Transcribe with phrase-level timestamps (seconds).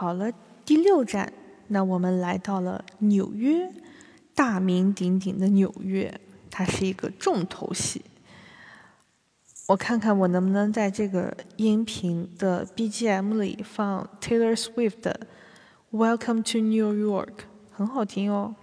[0.00, 0.32] 好了，
[0.64, 1.32] 第六站，
[1.66, 3.68] 那我们来到了纽约，
[4.32, 6.20] 大名鼎鼎的纽约，
[6.52, 8.04] 它是一个重头戏。
[9.66, 15.26] 我看看我能不能在这个音频的 BGM 里放 Taylor Swift 的
[16.16, 17.26] 《Welcome to New York》，
[17.72, 18.54] 很好听哦。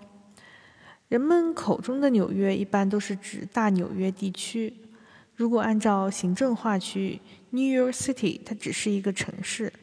[1.10, 4.74] 人们口中的纽约一般都是指大纽约地区。
[5.36, 9.74] 如果按照行政划区，New York City 它只是一个城市。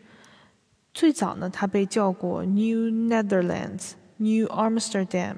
[0.95, 5.37] 最早呢，它被叫过 New Netherlands、New Amsterdam，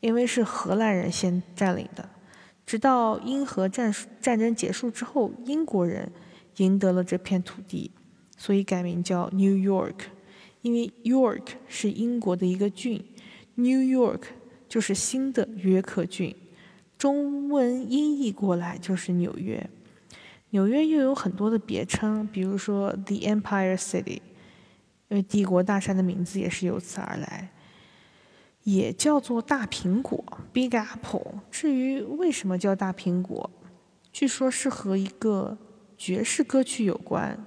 [0.00, 2.08] 因为是荷兰人先占领的。
[2.66, 6.12] 直到英荷战战争结束之后，英国人
[6.58, 7.90] 赢得了这片土地，
[8.36, 9.94] 所以改名叫 New York。
[10.60, 13.04] 因为 York 是英国的一个郡
[13.56, 14.22] ，New York
[14.68, 16.36] 就是新的约克郡，
[16.96, 19.68] 中文音译过来就是纽约。
[20.50, 24.20] 纽约又有很多的别称，比如说 The Empire City。
[25.12, 27.50] 因为帝国大山的名字也是由此而来，
[28.62, 31.34] 也叫做大苹果 （Big Apple）。
[31.50, 33.50] 至于为什么叫大苹果，
[34.10, 35.58] 据说是和一个
[35.98, 37.38] 爵士歌曲有关。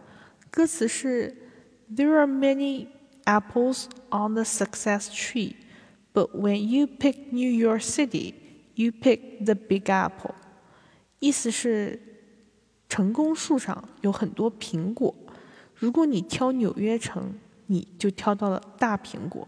[0.52, 1.36] 歌词是
[1.92, 2.86] ：“There are many
[3.24, 5.56] apples on the success tree,
[6.14, 8.36] but when you pick New York City,
[8.76, 10.36] you pick the Big Apple。”
[11.18, 12.00] 意思是，
[12.88, 15.16] 成功树上有很多苹果，
[15.74, 17.34] 如果你挑纽约城。
[17.68, 19.48] 你就挑到了大苹果，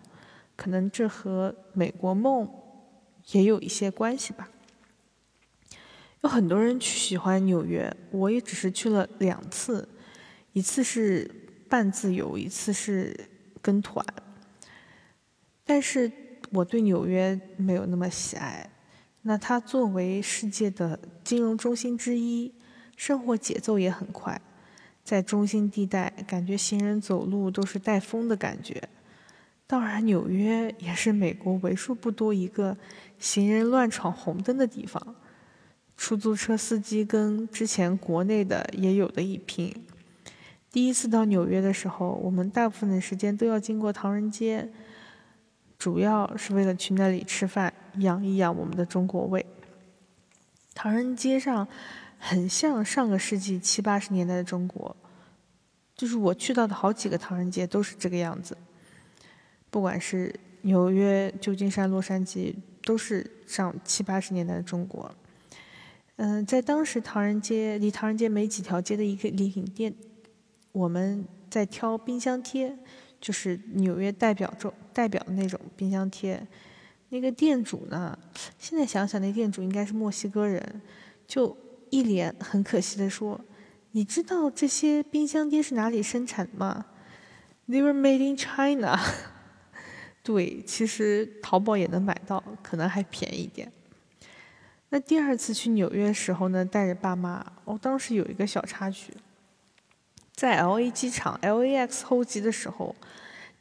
[0.55, 2.49] 可能这和美国梦
[3.31, 4.49] 也有一些关系吧。
[6.21, 9.87] 有很多人去喜欢纽约，我也只是去了两次，
[10.53, 11.29] 一次是
[11.69, 13.15] 半自由，一次是
[13.61, 14.05] 跟团。
[15.63, 16.11] 但是
[16.51, 18.69] 我对纽约没有那么喜爱。
[19.21, 22.53] 那它作为世界的金融中心之一，
[22.95, 24.41] 生活节奏也很快。
[25.07, 28.89] 在中心地带，感觉行人走路都是带风的感觉。
[29.65, 32.75] 当然，纽约也是美国为数不多一个
[33.17, 35.15] 行人乱闯红灯的地方。
[35.95, 39.73] 出租车司机跟之前国内的也有的一拼。
[40.73, 44.69] 第一次到纽约的时候，我们大部分的时间都要经过唐人街，
[45.79, 49.45] 主要是为了去那里吃饭，养一养我们的中国胃。
[50.73, 51.65] 唐人街上。
[52.19, 54.95] 很像上个世纪七八十年代的中国，
[55.95, 58.57] 就是我去到的好几个唐人街都是这个样子。
[59.69, 65.13] 不管是纽约、旧金山、洛杉矶，都是上七八十年代的中国。
[66.15, 69.93] 嗯，在当时唐人街离唐人街没几条街的一个礼品店，
[70.71, 72.75] 我们在挑冰箱贴，
[73.21, 76.45] 就是纽约代表中代表的那种冰箱贴。
[77.09, 78.17] 那个店主呢，
[78.57, 80.81] 现在想想，那店主应该是墨西哥人，
[81.27, 81.55] 就。
[81.89, 83.39] 一脸很可惜的说
[83.91, 86.85] ：“你知道这些冰箱贴是哪里生产的吗
[87.67, 88.99] ？They were made in China。
[90.23, 93.71] 对，其实淘宝也能买到，可能还便宜一点。
[94.89, 99.13] 那第二次去纽约时候呢，带着爸妈，我当时有一个小插曲，
[100.33, 102.95] 在 L A 机场 L A X 候机的时候，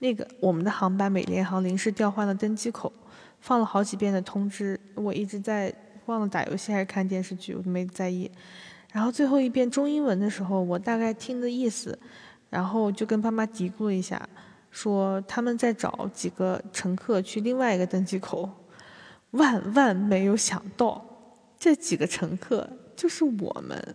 [0.01, 2.93] 那个我们的航班美联航临时调换了登机口，
[3.41, 5.75] 放了好几遍的通知，我一直在。
[6.07, 8.31] 忘了打游戏还是看电视剧，我没在意。
[8.93, 11.99] 然后最后一遍中英文的时候，我大概听的意思，
[12.49, 14.29] 然后就跟爸妈嘀咕一下，
[14.71, 18.49] 说他们在找几个乘客去另外一个登机口。
[19.33, 21.05] 万万没有想到，
[21.59, 23.95] 这几个乘客就是我们。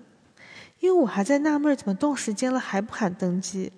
[0.79, 3.71] 因为我还在纳闷，怎么到时间了还不喊登机？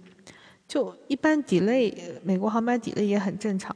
[0.68, 1.94] 就一般 delay，
[2.24, 3.74] 美国航班 delay 也很正常。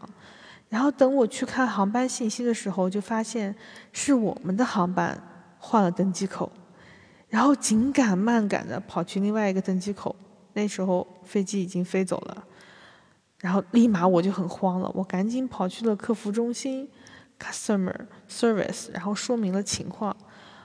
[0.69, 3.55] 然后等我去看航班信息的时候，就发现
[3.93, 5.17] 是我们的航班
[5.57, 6.51] 换了登机口，
[7.29, 10.15] 然后紧赶慢赶的跑去另外一个登机口。
[10.53, 12.43] 那时候飞机已经飞走了，
[13.39, 16.89] 然后立马我就很慌了，我赶紧跑去了客服中心
[17.39, 17.95] ，customer
[18.27, 20.15] service，然后说明了情况。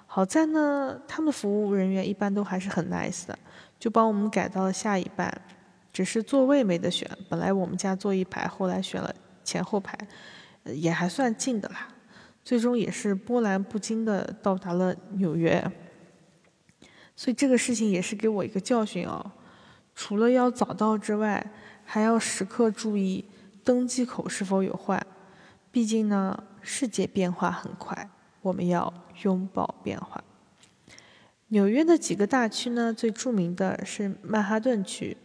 [0.06, 3.38] 好在呢，他们服务人员一般都还是很 nice 的，
[3.78, 5.30] 就帮我们改到了下一班，
[5.92, 7.08] 只是座位没得选。
[7.28, 9.14] 本来我们家坐一排，后来选了。
[9.44, 9.96] 前后排，
[10.64, 11.88] 也还算近的啦。
[12.44, 15.64] 最终也是波澜不惊的到达了纽约。
[17.14, 19.32] 所以这个事情也是给我一个教训哦。
[19.94, 21.52] 除了要早到之外，
[21.84, 23.24] 还要时刻注意
[23.62, 25.04] 登机口是否有换。
[25.70, 28.10] 毕竟呢，世界变化很快，
[28.40, 28.92] 我们要
[29.22, 30.22] 拥抱变化。
[31.48, 35.16] 纽约的几个大区呢，最著名的是曼哈顿区。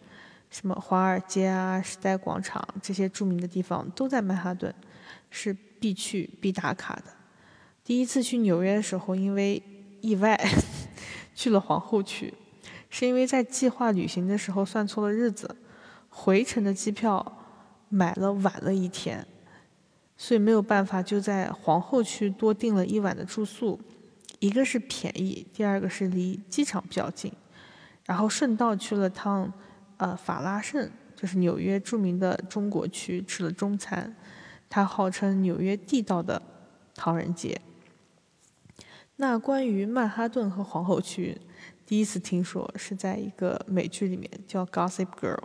[0.50, 4.74] 什么华尔街啊、时代广场这些著名的地方都在曼哈顿，
[5.30, 7.04] 是必去必打卡的。
[7.84, 9.62] 第一次去纽约的时候，因为
[10.02, 10.40] 意外
[11.36, 12.34] 去了皇后区，
[12.90, 15.56] 是因为在计划旅行的时候算错了日子，
[16.10, 17.38] 回程的机票
[17.90, 19.26] 买了晚了一天，
[20.18, 23.80] 所以没有办法就在皇后区多订了一晚的住宿，
[24.40, 27.32] 一个是便宜，第二个是离机场比较近，
[28.06, 29.52] 然后顺道去了趟
[29.98, 34.16] 呃法拉盛，就是纽约著名的中国区吃了中餐，
[34.70, 36.42] 它号称纽约地道的
[36.96, 37.60] 唐人街。
[39.18, 41.42] 那关于曼哈顿和皇后区，
[41.86, 45.40] 第一次听说是在一个美剧里面，叫《Gossip Girl》，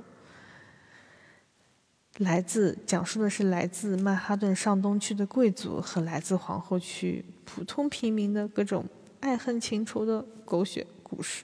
[2.19, 8.85] 来自讲述的是来自曼哈顿上东区的贵族和来自皇后区普通平民的各种
[9.21, 11.43] 爱恨情仇的狗血故事。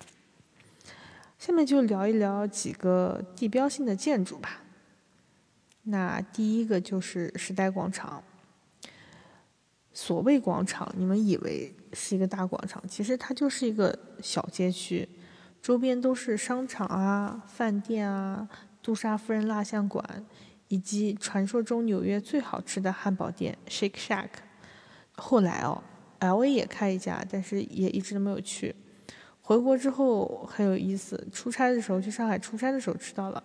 [1.38, 4.62] 下面就聊一聊几个地标性的建筑吧。
[5.84, 8.22] 那第一个就是时代广场。
[9.92, 15.08] 所谓广场，你们以为是一个大广场，其实它就是一个小街区，
[15.60, 18.48] 周边都是商场啊、饭店啊、
[18.80, 20.24] 杜莎夫人蜡像馆，
[20.68, 24.28] 以及传说中纽约最好吃的汉堡店 Shake Shack。
[25.16, 25.82] 后来哦
[26.20, 28.74] ，L A 也开一家，但是也一直都没有去。
[29.48, 33.42] 回国之后很有意思，出差的时候去上海出差的时候吃到了，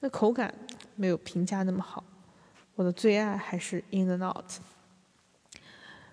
[0.00, 0.54] 那口感
[0.96, 2.04] 没有评价那么好。
[2.74, 4.60] 我的最爱还是 In the Out。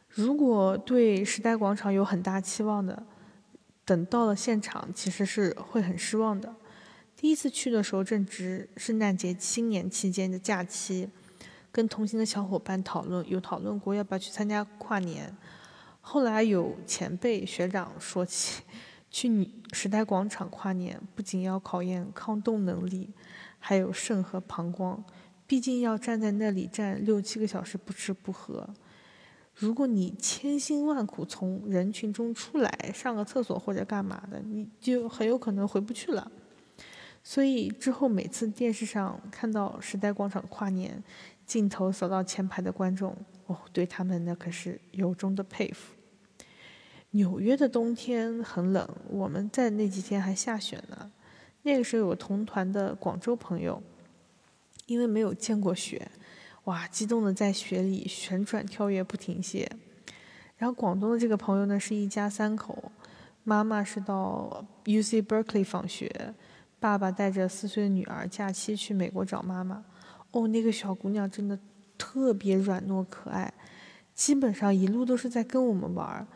[0.08, 3.04] 如果对时代广场有很大期望的，
[3.84, 6.56] 等到了现场，其实是会很失望的。
[7.18, 11.10] 第一次去的时候正值圣诞节新年期间的假期，
[11.70, 15.36] 跟同行的小伙伴讨论，有讨论过要不要去参加跨年。
[16.00, 18.64] 后来有前辈学长说起，
[19.20, 23.10] 去时代广场跨年不仅要考验抗冻能力，
[23.58, 25.04] 还有肾和膀胱，
[25.48, 28.70] 毕竟要站在那里站六七个小时不吃不喝。
[29.56, 36.32] 如果你千辛万苦从人群中出来上个厕所或者干嘛的，你就很有可能回不去了。
[37.24, 41.04] 所以之后每次电视上看到时代广场跨年，
[41.44, 43.18] 镜头扫到前排的观众，
[43.48, 45.97] 哦，对他们那可是由衷的佩服。
[47.18, 51.12] 纽约的冬天很冷，我们在那几天还下雪呢。
[51.64, 53.82] 那个时候有个同团的广州朋友，
[54.86, 56.10] 因为没有见过雪。
[56.66, 56.88] 哇！
[56.88, 59.68] 激动的在雪里旋转跳跃不停歇。
[60.58, 62.92] 然后广东的这个朋友呢，是一家三口，
[63.44, 66.36] 妈妈是到 U C Berkeley 放学，
[66.80, 69.84] 爸爸带着四岁的女儿假期去美国找妈妈。
[70.32, 71.58] 哦，那个小姑娘真的
[71.98, 73.52] 特别软糯可爱，
[74.14, 76.28] 基本上一路都是在跟我们玩儿。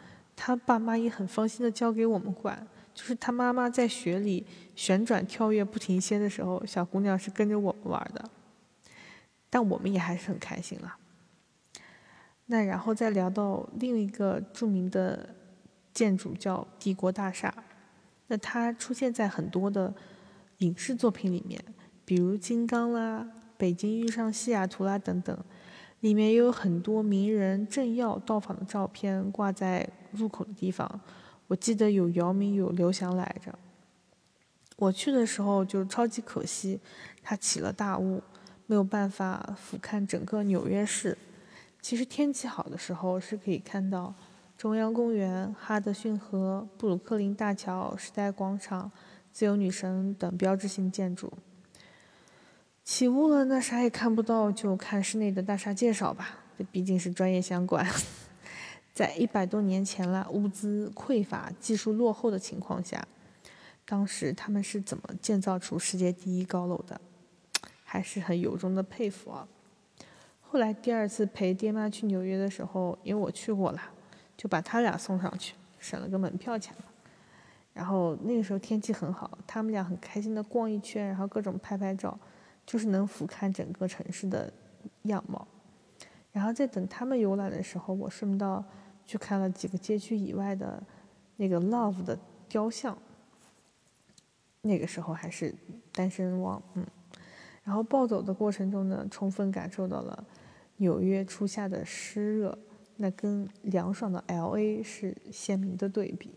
[0.43, 4.43] 她爸妈也很放心的交给我们管，就是她妈妈在雪里
[4.75, 8.27] 旋转跳跃不停歇的时候，小姑娘是跟着我们玩的。
[9.51, 10.95] 但我们也还是很开心了。
[12.47, 15.29] 那然后再聊到另一个著名的
[15.93, 17.53] 建筑叫帝国大厦，
[18.25, 19.93] 那它出现在很多的
[20.57, 21.63] 影视作品里面，
[22.03, 23.23] 比如《金刚》啦、
[23.57, 25.37] 《北京遇上西雅图》啦等等，
[25.99, 30.99] 里面也有很多名人政要到访的照片挂在入口的地方。
[31.47, 33.57] 我记得有姚明，有刘翔来着。
[34.77, 36.79] 我去的时候就超级可惜，
[37.21, 38.21] 它起了大雾。
[38.67, 41.17] 没有办法俯瞰整个纽约市。
[41.81, 44.13] 其实天气好的时候是可以看到
[44.57, 48.89] 中央公园、哈德逊河、布鲁克林大桥、时代广场、
[49.33, 51.33] 自由女神等标志性建筑。
[52.85, 56.37] 起雾了，那啥也看不到，就看室内的大厦介绍吧。
[56.57, 57.85] 这毕竟是专业相关。
[58.93, 63.07] 在一百多年前了，物资匮乏、技术落后的情况下，
[63.85, 66.99] 当时他们是怎么建造出世界第一高楼的？
[67.83, 69.47] 还是很由衷的佩服啊！
[70.41, 73.81] 后来第二次陪爹妈去纽约的时候，因为我去过了，
[74.37, 76.73] 就把他俩送上去，省了个门票钱。
[77.73, 82.17] 然后那个时候天气很好，他们俩很开心的逛一圈，然后各种拍拍照，
[82.65, 84.51] 就是能俯瞰整个城市的
[85.03, 85.47] 样貌。
[86.31, 88.63] 然后在等他们游览的时候，我顺道
[89.11, 90.81] 去看了几个街区以外的
[91.35, 92.97] 那个 Love 的雕像。
[94.61, 95.53] 那个时候还是
[95.91, 96.87] 单身汪，嗯。
[97.61, 100.25] 然后暴走的过程中呢，充分感受到了
[100.77, 102.57] 纽约初夏的湿热，
[102.95, 106.33] 那跟凉爽的 L A 是鲜明的对比。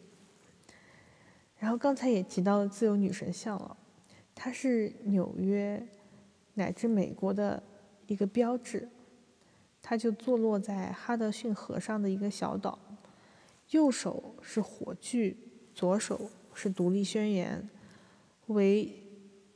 [1.57, 3.77] 然后刚才也提到了自由女神像了，
[4.35, 5.81] 它是纽约
[6.55, 7.63] 乃至美国的
[8.09, 8.89] 一个标志，
[9.87, 12.79] 它就坐落在哈德逊河上的一个小岛，
[13.71, 15.37] 右手是火炬，
[15.75, 17.69] 左手是独立宣言，
[18.47, 19.01] 为。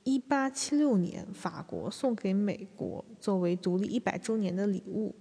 [0.04, 5.14] 一八七六年，法国送给美国作为独立一百周年的礼物。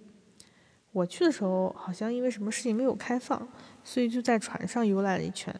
[0.94, 3.46] 我去的时候，好像因为什么事情没有开放，
[3.84, 5.54] 所以就在船上游览了一圈。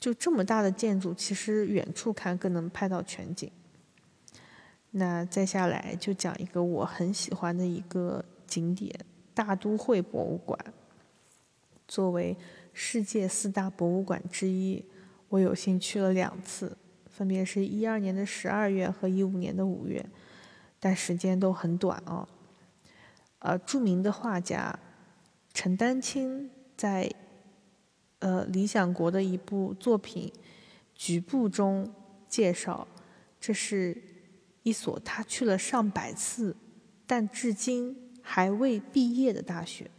[0.00, 3.48] 就这么大的建筑，其实远处看更能拍到全景。
[4.90, 8.92] 那再下来就讲一个我很喜欢的一个景点——
[9.32, 10.58] 大都会博物馆。
[11.86, 12.36] 作为
[12.72, 14.84] 世界四大博物馆之一，
[15.28, 16.76] 我有幸去了两次，
[17.06, 20.04] 分别是一二年的十二月和一五年的五月，
[20.80, 22.26] 但时间都很短哦。
[23.38, 24.76] 呃，著名的画家
[25.54, 27.08] 陈丹青在
[28.18, 30.32] 呃理想国的一部作品
[30.94, 31.92] 《局部》中
[32.28, 32.88] 介绍，
[33.38, 33.96] 这是。
[34.64, 36.54] 一所他去了上百次，
[37.06, 39.90] 但至今还未毕业的大学。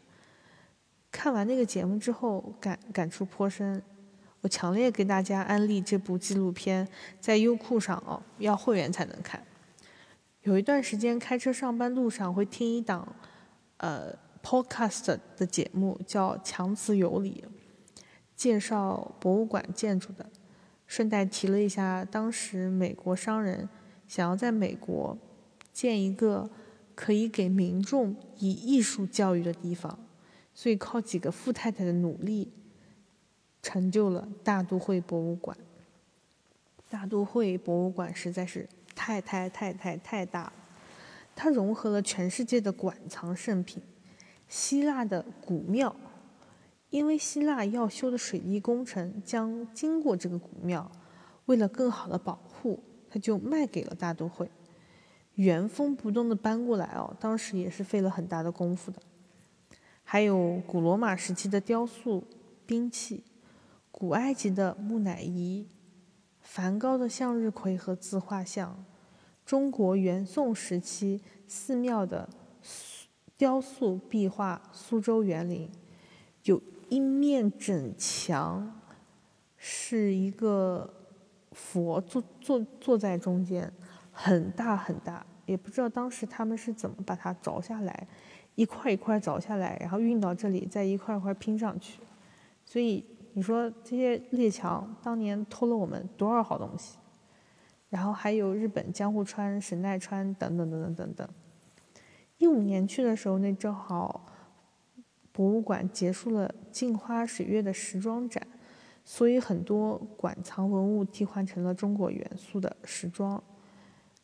[1.11, 3.81] 看完那个节目之后，感感触颇深。
[4.41, 6.87] 我强烈给大家安利这部纪录片，
[7.19, 9.43] 在优酷上哦，要会员才能看。
[10.43, 13.15] 有一段时间开车上班路上会听一档
[13.77, 17.43] 呃 podcast 的节目，叫《强词有理》，
[18.35, 20.29] 介绍博物馆建筑的，
[20.85, 23.67] 顺带提了一下当时美国商人。
[24.07, 25.17] 想要在美国
[25.73, 26.49] 建一个
[26.99, 29.97] 可以给民众以艺术教育的地方，
[30.53, 32.51] 所以靠几个富太太的努力，
[33.63, 35.57] 成就了大都会博物馆。
[36.89, 40.53] 大都会博物馆实在是太太太太太大了，
[41.33, 43.81] 它融合了全世界的馆藏圣品，
[44.49, 45.95] 希腊的古庙，
[46.89, 50.91] 因为希腊要修的水利工程将经过这个古庙，
[51.45, 52.83] 为了更好的保护。
[53.09, 54.51] 它就卖给了大都会，
[55.39, 59.01] 原封不动的搬过来哦，当时也是费了很大的功夫的。
[60.03, 62.27] 还有古罗马时期的雕塑、
[62.65, 63.23] 兵器，
[63.89, 65.65] 古埃及的木乃伊，
[66.41, 68.83] 梵高的向日葵和自画像，
[69.45, 72.27] 中国元宋时期寺庙的
[73.37, 75.71] 雕塑、壁画，苏州园林
[76.43, 78.81] 有一面整墙，
[79.55, 80.95] 是一个。
[81.51, 83.73] 佛坐坐坐在中间，
[84.21, 88.05] 很大很大，也不知道当时他们是怎么把它凿下来，
[88.55, 92.01] 一块一块凿下来，然后运到这里，再一块一块拼上去。
[92.65, 96.97] 所以你说这些列强当年偷了我们多少好东西？
[97.89, 101.29] 然后还有日本江户川、神奈川等等等等等等。
[102.37, 104.25] 一五年去的时候，那正好
[105.31, 108.45] 博物馆结束了镜花水月的时装展。
[109.05, 113.41] 所以很多馆藏文物替换成了中国元素的时装，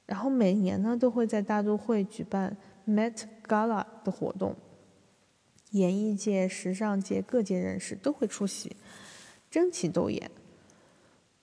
[0.06, 2.56] 然后每年呢都会在大都会举办
[2.88, 4.56] Met Gala 的活动，
[5.72, 8.76] 演艺界、时尚界各界人士都会出席，
[9.50, 10.30] 争奇斗艳。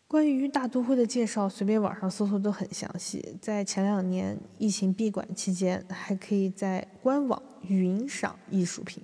[0.06, 3.34] 关于大都会的介绍，随便网上搜搜都很详细。
[3.40, 9.02] 在前两年疫情闭馆期间，还可以在官网云赏艺术品。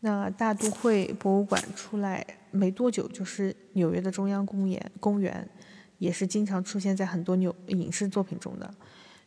[0.00, 5.48] 那大都会博物馆出来没多久，就是纽约的中央公园，公园
[5.98, 8.74] 也是经常出现在很多纽影视作品中的。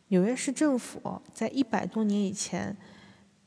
[0.08, 2.76] 纽约市政府在一百多年以前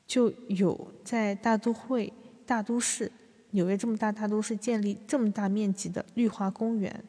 [0.06, 2.12] 就有在大都会
[2.46, 3.12] 大都市
[3.52, 7.04] 纽约这么大大都市建立这么大面积的绿化公园，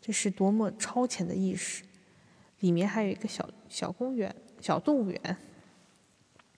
[0.00, 1.82] 这是多么超前的意识！
[2.60, 5.36] 里面还有一个小小公园、小动物园。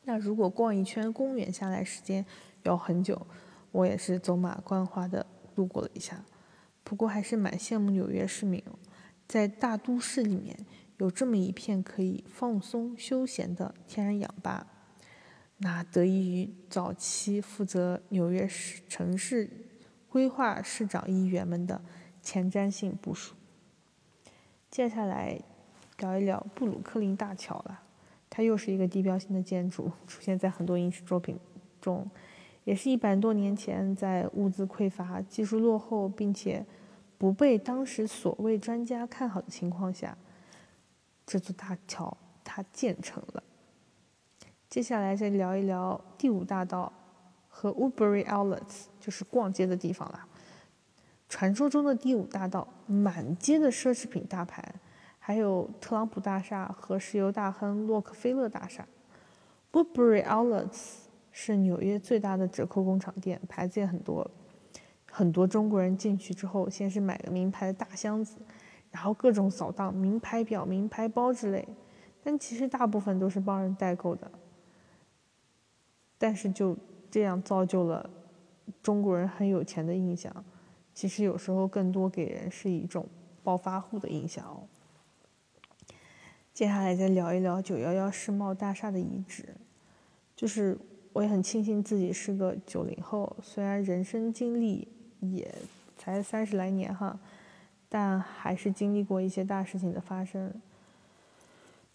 [0.05, 2.25] 那如果逛一圈公园下来时间，
[2.63, 3.27] 要很久，
[3.73, 6.25] 我也是走马观花的路过了一下，
[6.85, 8.63] 不过还是蛮羡慕纽约市民，
[9.27, 10.57] 在大都市里面
[10.99, 14.67] 有这么一片可以放松休闲的天然氧吧，
[15.59, 19.51] 那得益于早期负责纽约市城市
[20.09, 21.83] 规划市长议员们的
[22.23, 23.35] 前瞻性部署。
[24.71, 25.39] 接下来
[25.99, 27.83] 聊一聊布鲁克林大桥了，
[28.31, 31.39] 它又是一个地标性的建筑，出现在很多影视作品
[31.81, 32.09] 中。
[32.65, 36.67] 也是一百多年前，在物资匮乏、技术落后，并且
[37.19, 40.17] 不被当时所谓专家看好的情况下，
[41.27, 43.43] 这座大桥它建成了。
[44.69, 46.93] 接下来再聊一聊第五大道
[47.49, 50.27] 和 Woodbury Outlets，就是逛街的地方了。
[51.29, 54.75] 传说中的第五大道，满街的奢侈品大牌，
[55.19, 58.87] 还有特朗普大厦和石油大亨洛克菲勒大厦。
[59.73, 61.07] Woodbury Outlets。
[61.39, 64.31] 是纽约最大的折扣工厂店，牌子也很多。
[65.17, 68.37] 很多中国人进去之后，先是买个名牌的大箱子，
[68.91, 71.67] 然后各种扫荡名牌表、名牌包之类。
[72.23, 74.31] 但其实大部分都是帮人代购的。
[76.19, 76.77] 但是就
[77.11, 78.11] 这样造就了
[78.83, 80.45] 中国人很有钱的印象。
[80.93, 83.09] 其实有时候更多给人是一种
[83.43, 84.69] 暴发户的印象哦。
[86.53, 89.57] 接下来再聊一聊九幺幺世贸大厦的遗址，
[90.37, 90.79] 就是。
[91.17, 94.87] 我也很庆幸自己是个九零后，虽然人生经历
[95.21, 95.53] 也
[95.97, 97.19] 才三十来年哈，
[97.89, 100.53] 但还是经历过一些大事情的发生。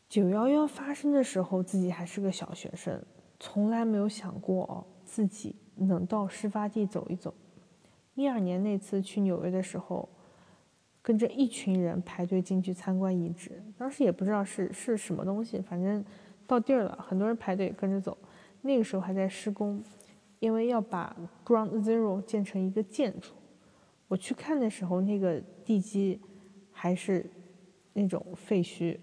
[0.10, 3.02] 九幺幺发生的时候，自己还是个小学生，
[3.40, 7.34] 从来没有想过自己能到事发地走一走。
[8.16, 10.10] 一二年那次去纽约的时候，
[11.02, 16.04] 跟着一群人排队进去参观遗址，当时也不知道是是什么东西，反正
[16.46, 18.18] 到地儿了，很多人排队跟着走。
[18.64, 19.82] 那个时候还在施工，
[20.42, 23.32] 因为要把 Ground Zero 建成一个建筑。
[24.08, 26.20] 我去看的时候，那个地基
[26.72, 27.30] 还是
[27.94, 28.98] 那种废墟。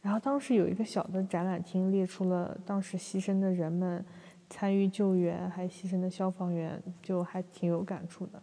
[0.00, 4.02] 然后当时有一个小的展览厅，列出了当时牺牲的人们、
[4.48, 8.42] 参与救援还牺牲的消防员，就还挺有感触的。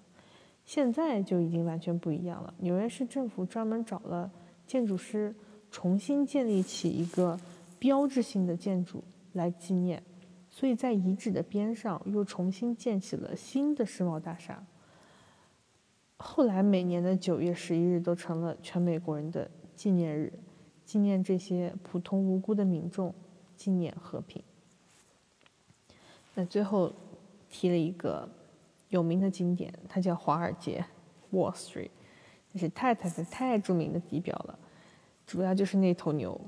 [0.64, 2.54] 现在就已经完全不一样了。
[2.60, 4.32] 纽约市政府专门找了
[4.68, 5.36] 建筑师，
[5.72, 7.38] 重新建立起一个
[7.80, 10.02] 标志性的建筑来纪念，
[10.62, 14.64] 所以在遗址的边上又重新建起了新的世贸大厦。
[16.18, 20.32] 后来每年的九月十一日都成了全美国人的纪念日。
[20.86, 23.12] 纪念这些普通无辜的民众，
[23.58, 24.44] 纪念和平。
[26.36, 26.94] 那最后
[27.50, 28.30] 提了一个
[28.90, 30.86] 有名的景点，它叫华尔街
[31.32, 31.90] （Wall Street），
[32.54, 34.60] 这是太太太太著名的地标了。
[35.26, 36.40] 主要就是那头牛，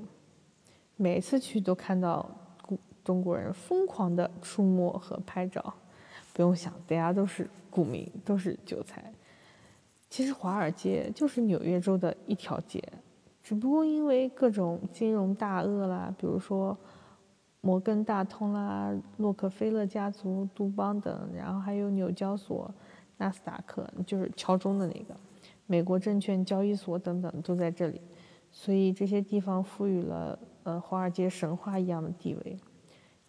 [0.94, 2.30] 每次去都看到
[3.04, 5.74] 中国人疯狂的触摸和拍照。
[6.32, 9.12] 不用想，大家都是股民，都是韭菜。
[10.10, 12.82] 其实华尔街就是纽约州的一条街。
[13.42, 16.76] 只不过因为各种金融大鳄啦，比如说
[17.60, 22.72] 摩根大通啦、洛克菲勒家族、杜邦等，然后还有纽交所、
[23.18, 25.14] 纳斯达克，就是敲钟的那个，
[25.66, 28.00] 美国证券交易所等等都在这里，
[28.50, 32.56] 所以这些地方赋予了呃华尔街神话一样的地位。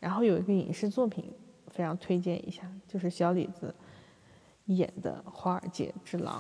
[0.06, 1.34] 然后有一个影视作品
[1.70, 3.74] 非常推荐一下，就是小李子
[4.66, 6.40] 演的《华尔街之狼》。